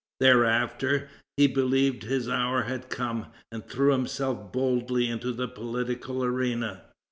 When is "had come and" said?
2.63-3.63